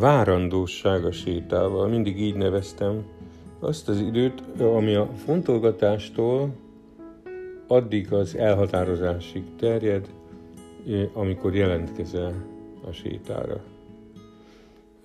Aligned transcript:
várandóság 0.00 1.04
a 1.04 1.12
sétával, 1.12 1.88
mindig 1.88 2.20
így 2.20 2.36
neveztem, 2.36 3.04
azt 3.58 3.88
az 3.88 4.00
időt, 4.00 4.42
ami 4.58 4.94
a 4.94 5.10
fontolgatástól 5.24 6.50
addig 7.66 8.12
az 8.12 8.36
elhatározásig 8.36 9.42
terjed, 9.58 10.08
amikor 11.12 11.54
jelentkezel 11.54 12.46
a 12.88 12.92
sétára. 12.92 13.60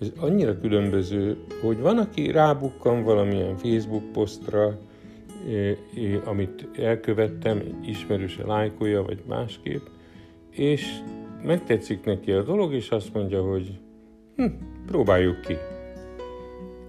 Ez 0.00 0.12
annyira 0.20 0.60
különböző, 0.60 1.36
hogy 1.62 1.80
van, 1.80 1.98
aki 1.98 2.30
rábukkan 2.30 3.02
valamilyen 3.02 3.56
Facebook 3.56 4.12
posztra, 4.12 4.78
amit 6.24 6.68
elkövettem, 6.78 7.62
ismerőse 7.84 8.46
lájkolja, 8.46 9.02
vagy 9.02 9.22
másképp, 9.28 9.86
és 10.50 10.98
megtetszik 11.42 12.04
neki 12.04 12.32
a 12.32 12.42
dolog, 12.42 12.72
és 12.72 12.90
azt 12.90 13.14
mondja, 13.14 13.42
hogy 13.42 13.78
hm, 14.36 14.46
próbáljuk 14.86 15.40
ki. 15.40 15.56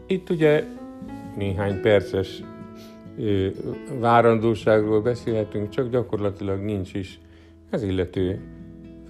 Itt 0.08 0.30
ugye 0.30 0.64
néhány 1.36 1.82
perces 1.82 2.44
várandóságról 4.00 5.02
beszélhetünk, 5.02 5.70
csak 5.70 5.90
gyakorlatilag 5.90 6.60
nincs 6.60 6.94
is. 6.94 7.20
Ez 7.70 7.84
illető 7.84 8.40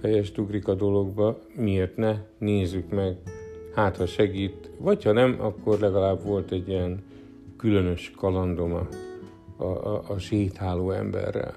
fejest 0.00 0.38
ugrik 0.38 0.68
a 0.68 0.74
dologba, 0.74 1.38
miért 1.54 1.96
ne, 1.96 2.16
nézzük 2.38 2.90
meg, 2.90 3.16
hát 3.74 3.96
ha 3.96 4.06
segít, 4.06 4.70
vagy 4.78 5.04
ha 5.04 5.12
nem, 5.12 5.36
akkor 5.40 5.78
legalább 5.78 6.24
volt 6.24 6.52
egy 6.52 6.68
ilyen 6.68 7.02
különös 7.56 8.12
kalandom 8.16 8.72
a, 8.72 8.86
a, 9.64 10.02
a 10.08 10.18
sétáló 10.18 10.90
emberrel. 10.90 11.54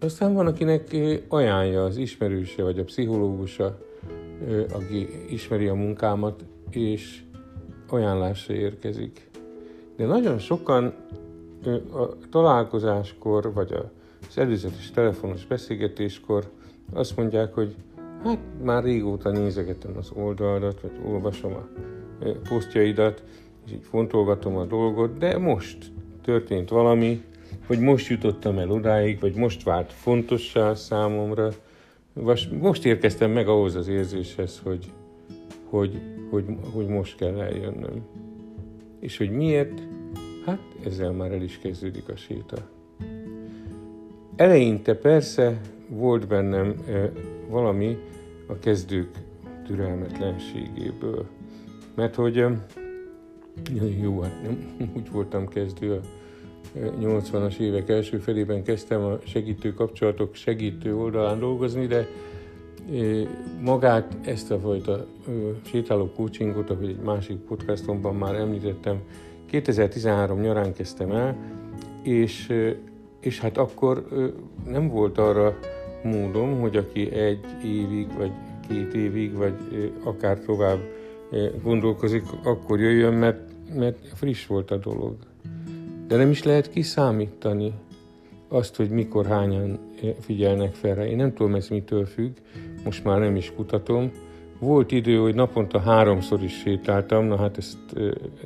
Aztán 0.00 0.34
van, 0.34 0.46
akinek 0.46 0.96
ajánlja 1.28 1.84
az 1.84 1.96
ismerőse 1.96 2.62
vagy 2.62 2.78
a 2.78 2.84
pszichológusa, 2.84 3.78
aki 4.72 5.08
ismeri 5.28 5.66
a 5.66 5.74
munkámat, 5.74 6.44
és 6.70 7.22
ajánlásra 7.88 8.54
érkezik. 8.54 9.30
De 9.96 10.06
nagyon 10.06 10.38
sokan 10.38 10.94
a 11.92 12.28
találkozáskor, 12.30 13.52
vagy 13.52 13.72
az 14.28 14.38
előzetes 14.38 14.90
telefonos 14.90 15.46
beszélgetéskor 15.46 16.50
azt 16.92 17.16
mondják, 17.16 17.54
hogy 17.54 17.74
hát 18.24 18.38
már 18.62 18.84
régóta 18.84 19.30
nézegetem 19.30 19.96
az 19.96 20.10
oldaladat, 20.14 20.80
vagy 20.80 20.92
olvasom 21.06 21.52
a 21.52 21.68
posztjaidat, 22.48 23.22
és 23.66 23.72
így 23.72 23.82
fontolgatom 23.82 24.56
a 24.56 24.64
dolgot, 24.64 25.18
de 25.18 25.38
most 25.38 25.92
történt 26.22 26.68
valami, 26.68 27.22
hogy 27.66 27.78
most 27.78 28.08
jutottam 28.08 28.58
el 28.58 28.70
odáig, 28.70 29.20
vagy 29.20 29.34
most 29.34 29.62
vált 29.62 29.92
fontossá 29.92 30.74
számomra, 30.74 31.42
vagy 31.42 31.56
most 32.60 32.84
érkeztem 32.84 33.30
meg 33.30 33.48
ahhoz 33.48 33.74
az 33.74 33.88
érzéshez, 33.88 34.60
hogy, 34.64 34.92
hogy, 35.64 36.00
hogy, 36.30 36.44
hogy 36.72 36.86
most 36.86 37.16
kell 37.16 37.40
eljönnöm. 37.40 38.06
És 39.00 39.16
hogy 39.16 39.30
miért? 39.30 39.82
Hát 40.44 40.60
ezzel 40.84 41.12
már 41.12 41.32
el 41.32 41.42
is 41.42 41.58
kezdődik 41.58 42.08
a 42.08 42.16
séta. 42.16 42.56
Eleinte 44.36 44.94
persze 44.94 45.60
volt 45.88 46.28
bennem 46.28 46.74
e, 46.88 47.12
valami 47.48 47.98
a 48.46 48.58
kezdők 48.58 49.10
türelmetlenségéből. 49.66 51.26
Mert 51.94 52.14
hogy 52.14 52.38
e, 52.38 52.50
jó, 54.00 54.20
hát 54.20 54.42
nem 54.42 54.74
úgy 54.96 55.10
voltam 55.10 55.48
kezdő 55.48 56.00
80-as 57.00 57.58
évek 57.58 57.88
első 57.88 58.18
felében 58.18 58.62
kezdtem 58.62 59.02
a 59.04 59.18
segítő 59.24 59.74
kapcsolatok 59.74 60.34
segítő 60.34 60.96
oldalán 60.96 61.38
dolgozni, 61.38 61.86
de 61.86 62.08
magát 63.60 64.16
ezt 64.22 64.50
a 64.50 64.58
fajta 64.58 65.06
sétáló 65.62 66.10
coachingot, 66.16 66.70
ahogy 66.70 66.88
egy 66.88 67.00
másik 67.04 67.36
podcastomban 67.36 68.14
már 68.16 68.34
említettem, 68.34 69.02
2013 69.46 70.40
nyarán 70.40 70.72
kezdtem 70.72 71.10
el, 71.10 71.36
és, 72.02 72.52
és 73.20 73.40
hát 73.40 73.58
akkor 73.58 74.08
nem 74.66 74.88
volt 74.88 75.18
arra 75.18 75.58
módom, 76.02 76.60
hogy 76.60 76.76
aki 76.76 77.12
egy 77.12 77.44
évig, 77.64 78.16
vagy 78.16 78.32
két 78.68 78.94
évig, 78.94 79.36
vagy 79.36 79.92
akár 80.04 80.38
tovább 80.38 80.78
gondolkozik, 81.62 82.22
akkor 82.44 82.80
jöjjön, 82.80 83.14
mert, 83.14 83.50
mert 83.74 84.06
friss 84.14 84.46
volt 84.46 84.70
a 84.70 84.76
dolog. 84.76 85.16
De 86.08 86.16
nem 86.16 86.30
is 86.30 86.42
lehet 86.42 86.70
kiszámítani 86.70 87.72
azt, 88.48 88.76
hogy 88.76 88.90
mikor 88.90 89.26
hányan 89.26 89.78
figyelnek 90.20 90.74
fel 90.74 90.94
rá. 90.94 91.06
Én 91.06 91.16
nem 91.16 91.34
tudom, 91.34 91.54
ez 91.54 91.68
mitől 91.68 92.06
függ, 92.06 92.32
most 92.84 93.04
már 93.04 93.18
nem 93.18 93.36
is 93.36 93.52
kutatom. 93.56 94.10
Volt 94.58 94.92
idő, 94.92 95.16
hogy 95.16 95.34
naponta 95.34 95.78
háromszor 95.78 96.42
is 96.42 96.52
sétáltam, 96.52 97.24
na 97.24 97.36
hát 97.36 97.58
ezt 97.58 97.78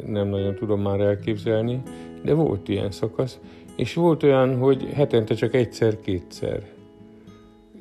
nem 0.07 0.29
nagyon 0.29 0.55
tudom 0.55 0.81
már 0.81 1.01
elképzelni, 1.01 1.83
de 2.25 2.33
volt 2.33 2.69
ilyen 2.69 2.91
szakasz, 2.91 3.39
és 3.77 3.95
volt 3.95 4.23
olyan, 4.23 4.59
hogy 4.59 4.89
hetente 4.93 5.35
csak 5.35 5.55
egyszer-kétszer. 5.55 6.63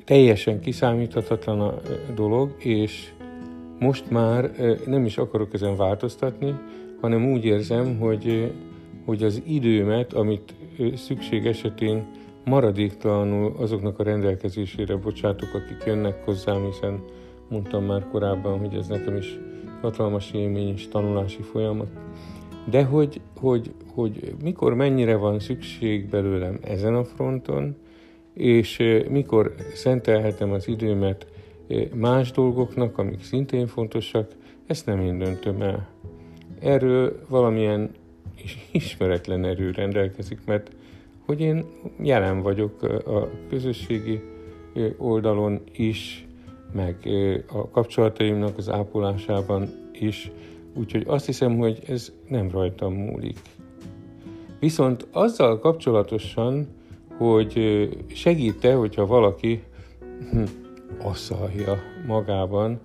Teljesen 0.04 0.60
kiszámíthatatlan 0.60 1.60
a 1.60 1.80
dolog, 2.14 2.54
és 2.58 3.12
most 3.78 4.10
már 4.10 4.50
nem 4.86 5.04
is 5.04 5.18
akarok 5.18 5.54
ezen 5.54 5.76
változtatni, 5.76 6.54
hanem 7.00 7.32
úgy 7.32 7.44
érzem, 7.44 7.98
hogy 7.98 8.52
hogy 9.04 9.22
az 9.22 9.42
időmet, 9.46 10.12
amit 10.12 10.54
szükség 10.94 11.46
esetén 11.46 12.06
maradéktalanul 12.44 13.54
azoknak 13.58 13.98
a 13.98 14.02
rendelkezésére 14.02 14.96
bocsátok, 14.96 15.54
akik 15.54 15.82
jönnek 15.86 16.24
hozzám, 16.24 16.64
hiszen 16.64 17.02
mondtam 17.48 17.84
már 17.84 18.06
korábban, 18.10 18.58
hogy 18.58 18.74
ez 18.74 18.86
nekem 18.86 19.16
is 19.16 19.38
hatalmas 19.80 20.32
élmény 20.32 20.68
és 20.68 20.88
tanulási 20.88 21.42
folyamat. 21.42 21.88
De 22.70 22.84
hogy, 22.84 23.20
hogy, 23.40 23.74
hogy 23.94 24.34
mikor 24.42 24.74
mennyire 24.74 25.16
van 25.16 25.40
szükség 25.40 26.08
belőlem 26.08 26.58
ezen 26.60 26.94
a 26.94 27.04
fronton, 27.04 27.76
és 28.34 28.82
mikor 29.08 29.54
szentelhetem 29.74 30.52
az 30.52 30.68
időmet 30.68 31.26
más 31.94 32.30
dolgoknak, 32.30 32.98
amik 32.98 33.22
szintén 33.22 33.66
fontosak, 33.66 34.30
ezt 34.66 34.86
nem 34.86 35.00
én 35.00 35.18
döntöm 35.18 35.62
el. 35.62 35.88
Erről 36.60 37.20
valamilyen 37.28 37.90
ismeretlen 38.70 39.44
erő 39.44 39.70
rendelkezik, 39.70 40.38
mert 40.46 40.70
hogy 41.26 41.40
én 41.40 41.64
jelen 42.02 42.42
vagyok 42.42 42.82
a 43.06 43.28
közösségi 43.48 44.20
oldalon 44.96 45.60
is, 45.72 46.26
meg 46.72 46.96
a 47.52 47.68
kapcsolataimnak 47.68 48.58
az 48.58 48.68
ápolásában 48.68 49.68
is, 49.92 50.30
úgyhogy 50.74 51.04
azt 51.06 51.26
hiszem, 51.26 51.56
hogy 51.56 51.78
ez 51.86 52.12
nem 52.28 52.50
rajtam 52.50 52.94
múlik. 52.94 53.38
Viszont 54.60 55.06
azzal 55.12 55.58
kapcsolatosan, 55.58 56.68
hogy 57.16 57.88
segít-e, 58.14 58.74
hogyha 58.74 59.06
valaki 59.06 59.62
hm, 60.30 60.42
asszalja 61.02 61.78
magában 62.06 62.80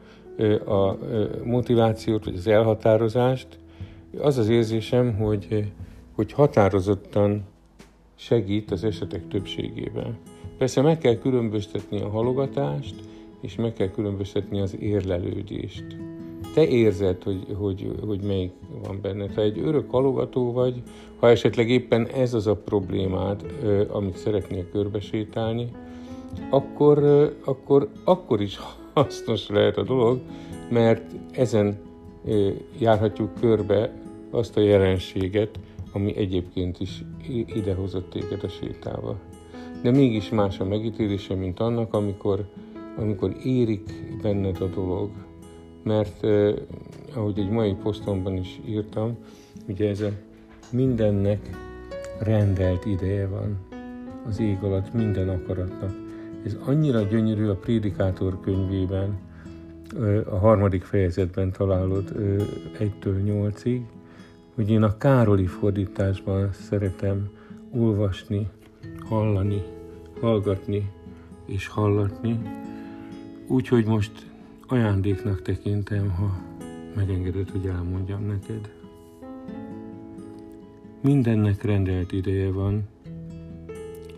a 0.65 0.95
motivációt, 1.43 2.25
vagy 2.25 2.35
az 2.35 2.47
elhatározást, 2.47 3.47
az 4.19 4.37
az 4.37 4.49
érzésem, 4.49 5.15
hogy, 5.15 5.71
hogy 6.15 6.31
határozottan 6.31 7.45
segít 8.15 8.71
az 8.71 8.83
esetek 8.83 9.27
többségében. 9.27 10.17
Persze 10.57 10.81
meg 10.81 10.97
kell 10.97 11.15
különböztetni 11.15 12.01
a 12.01 12.09
halogatást, 12.09 12.95
és 13.41 13.55
meg 13.55 13.73
kell 13.73 13.89
különböztetni 13.89 14.59
az 14.59 14.75
érlelődést. 14.79 15.85
Te 16.53 16.67
érzed, 16.67 17.23
hogy, 17.23 17.45
hogy, 17.57 17.91
hogy 18.05 18.21
melyik 18.21 18.51
van 18.83 18.99
benne. 19.01 19.27
Ha 19.35 19.41
egy 19.41 19.59
örök 19.59 19.91
halogató 19.91 20.51
vagy, 20.51 20.81
ha 21.19 21.29
esetleg 21.29 21.69
éppen 21.69 22.07
ez 22.07 22.33
az 22.33 22.47
a 22.47 22.55
problémád, 22.55 23.45
amit 23.91 24.17
szeretnél 24.17 24.69
körbesétálni, 24.69 25.67
akkor, 26.49 27.03
akkor, 27.45 27.89
akkor 28.03 28.41
is 28.41 28.59
hasznos 28.93 29.49
lehet 29.49 29.77
a 29.77 29.83
dolog, 29.83 30.19
mert 30.69 31.11
ezen 31.31 31.79
járhatjuk 32.79 33.33
körbe 33.39 33.93
azt 34.29 34.57
a 34.57 34.61
jelenséget, 34.61 35.59
ami 35.93 36.15
egyébként 36.15 36.79
is 36.79 37.03
idehozott 37.55 38.09
téged 38.09 38.43
a 38.43 38.47
sétával. 38.47 39.19
De 39.81 39.91
mégis 39.91 40.29
más 40.29 40.59
a 40.59 40.65
megítélése, 40.65 41.35
mint 41.35 41.59
annak, 41.59 41.93
amikor, 41.93 42.45
amikor 42.97 43.35
érik 43.43 44.17
benned 44.21 44.61
a 44.61 44.67
dolog. 44.67 45.09
Mert 45.83 46.23
eh, 46.23 46.53
ahogy 47.15 47.39
egy 47.39 47.49
mai 47.49 47.73
posztomban 47.73 48.37
is 48.37 48.59
írtam, 48.65 49.17
ugye 49.67 49.89
ez 49.89 50.01
a 50.01 50.11
mindennek 50.71 51.49
rendelt 52.19 52.85
ideje 52.85 53.27
van 53.27 53.57
az 54.27 54.39
ég 54.39 54.57
alatt 54.61 54.93
minden 54.93 55.29
akaratnak. 55.29 55.91
Ez 56.45 56.57
annyira 56.65 57.01
gyönyörű 57.01 57.47
a 57.47 57.55
Prédikátor 57.55 58.39
könyvében, 58.39 59.19
a 60.29 60.37
harmadik 60.37 60.83
fejezetben 60.83 61.51
találod 61.51 62.15
egytől 62.79 63.19
nyolcig, 63.19 63.85
hogy 64.55 64.69
én 64.69 64.83
a 64.83 64.97
Károli 64.97 65.45
fordításban 65.45 66.53
szeretem 66.53 67.29
olvasni, 67.71 68.47
hallani, 68.99 69.63
hallgatni 70.21 70.91
és 71.45 71.67
hallatni, 71.67 72.39
úgyhogy 73.47 73.85
most 73.85 74.11
ajándéknak 74.67 75.41
tekintem, 75.41 76.09
ha 76.09 76.37
megengedett, 76.95 77.51
hogy 77.51 77.65
elmondjam 77.65 78.25
neked. 78.25 78.71
Mindennek 81.01 81.63
rendelt 81.63 82.11
ideje 82.11 82.51
van, 82.51 82.87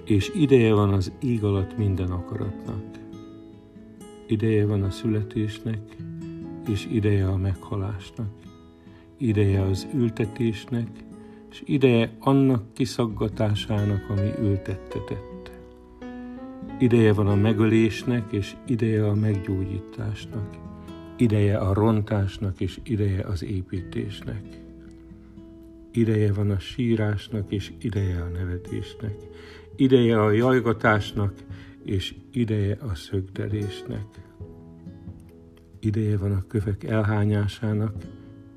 és 0.03 0.31
ideje 0.35 0.73
van 0.73 0.93
az 0.93 1.11
ég 1.19 1.43
alatt 1.43 1.77
minden 1.77 2.11
akaratnak. 2.11 2.89
Ideje 4.29 4.65
van 4.65 4.83
a 4.83 4.89
születésnek, 4.89 5.95
és 6.67 6.87
ideje 6.91 7.27
a 7.27 7.37
meghalásnak. 7.37 8.29
Ideje 9.17 9.61
az 9.61 9.87
ültetésnek, 9.93 10.87
és 11.51 11.61
ideje 11.65 12.11
annak 12.19 12.73
kiszaggatásának, 12.73 14.09
ami 14.09 14.29
ültettetett. 14.41 15.51
Ideje 16.79 17.13
van 17.13 17.27
a 17.27 17.35
megölésnek, 17.35 18.31
és 18.31 18.55
ideje 18.65 19.05
a 19.07 19.13
meggyógyításnak. 19.13 20.57
Ideje 21.17 21.57
a 21.57 21.73
rontásnak, 21.73 22.61
és 22.61 22.79
ideje 22.83 23.23
az 23.23 23.43
építésnek. 23.43 24.43
Ideje 25.91 26.33
van 26.33 26.51
a 26.51 26.59
sírásnak, 26.59 27.51
és 27.51 27.71
ideje 27.81 28.21
a 28.21 28.37
nevetésnek. 28.37 29.15
Ideje 29.75 30.21
a 30.21 30.31
jajgatásnak, 30.31 31.33
és 31.89 32.15
ideje 32.31 32.77
a 32.81 32.95
szögdelésnek. 32.95 34.05
Ideje 35.79 36.17
van 36.17 36.31
a 36.31 36.47
kövek 36.47 36.83
elhányásának, 36.83 37.95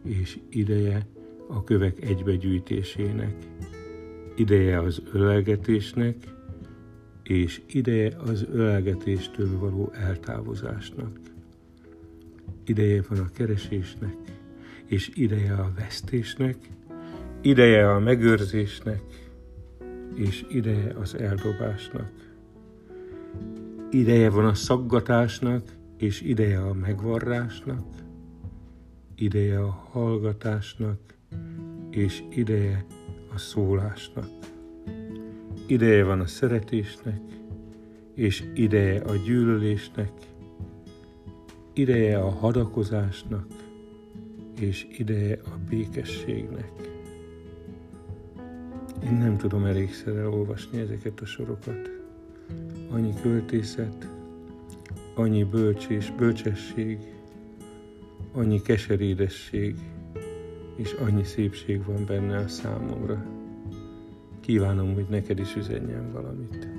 és 0.05 0.38
ideje 0.49 1.06
a 1.49 1.64
kövek 1.64 2.02
egybegyűjtésének. 2.02 3.34
Ideje 4.37 4.81
az 4.81 5.02
ölelgetésnek, 5.12 6.17
és 7.23 7.61
ideje 7.67 8.17
az 8.17 8.46
ölelgetéstől 8.52 9.58
való 9.58 9.93
eltávozásnak. 9.93 11.19
Ideje 12.64 13.02
van 13.08 13.19
a 13.19 13.31
keresésnek, 13.35 14.17
és 14.87 15.11
ideje 15.14 15.55
a 15.55 15.73
vesztésnek, 15.76 16.56
ideje 17.40 17.90
a 17.90 17.99
megőrzésnek, 17.99 19.02
és 20.14 20.44
ideje 20.49 20.94
az 21.00 21.14
eldobásnak. 21.14 22.31
Ideje 23.90 24.31
van 24.31 24.44
a 24.44 24.55
szaggatásnak, 24.55 25.62
és 25.96 26.20
ideje 26.20 26.61
a 26.61 26.73
megvarrásnak, 26.73 27.84
ideje 29.14 29.58
a 29.58 29.88
hallgatásnak, 29.90 30.99
és 31.90 32.23
ideje 32.31 32.84
a 33.34 33.38
szólásnak. 33.38 34.29
Ideje 35.67 36.05
van 36.05 36.20
a 36.20 36.26
szeretésnek, 36.26 37.20
és 38.14 38.44
ideje 38.55 39.00
a 39.00 39.17
gyűlölésnek, 39.17 40.12
ideje 41.73 42.19
a 42.19 42.31
hadakozásnak, 42.31 43.46
és 44.61 44.87
ideje 44.99 45.38
a 45.44 45.58
békességnek. 45.69 46.73
Én 49.05 49.12
nem 49.12 49.37
tudom 49.37 49.64
elégszer 49.64 50.17
elolvasni 50.17 50.81
ezeket 50.81 51.20
a 51.20 51.26
sorokat. 51.26 52.01
Annyi 52.90 53.14
költészet, 53.22 54.08
annyi 55.14 55.44
bölcsés, 55.44 56.12
bölcsesség, 56.16 56.99
annyi 58.32 58.62
keserédesség, 58.62 59.76
és 60.76 60.93
annyi 60.93 61.25
szépség 61.25 61.84
van 61.84 62.04
benne 62.06 62.37
a 62.37 62.49
számomra. 62.49 63.25
Kívánom, 64.40 64.94
hogy 64.94 65.06
neked 65.08 65.38
is 65.38 65.56
üzenjen 65.56 66.12
valamit. 66.12 66.72